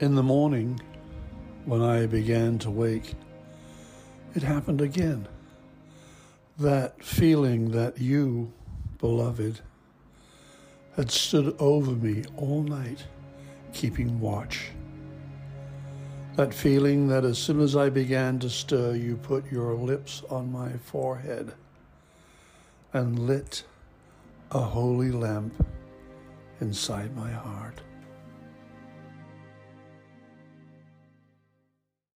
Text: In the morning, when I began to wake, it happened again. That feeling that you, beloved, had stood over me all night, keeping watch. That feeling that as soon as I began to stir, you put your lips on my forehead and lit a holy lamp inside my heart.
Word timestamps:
In 0.00 0.14
the 0.14 0.22
morning, 0.22 0.80
when 1.64 1.82
I 1.82 2.06
began 2.06 2.56
to 2.60 2.70
wake, 2.70 3.14
it 4.36 4.44
happened 4.44 4.80
again. 4.80 5.26
That 6.56 7.02
feeling 7.02 7.72
that 7.72 7.98
you, 8.00 8.52
beloved, 8.98 9.58
had 10.94 11.10
stood 11.10 11.56
over 11.58 11.90
me 11.90 12.22
all 12.36 12.62
night, 12.62 13.06
keeping 13.72 14.20
watch. 14.20 14.70
That 16.36 16.54
feeling 16.54 17.08
that 17.08 17.24
as 17.24 17.36
soon 17.36 17.60
as 17.60 17.74
I 17.74 17.90
began 17.90 18.38
to 18.38 18.48
stir, 18.48 18.94
you 18.94 19.16
put 19.16 19.50
your 19.50 19.74
lips 19.74 20.22
on 20.30 20.52
my 20.52 20.74
forehead 20.74 21.54
and 22.92 23.18
lit 23.18 23.64
a 24.52 24.60
holy 24.60 25.10
lamp 25.10 25.66
inside 26.60 27.16
my 27.16 27.32
heart. 27.32 27.80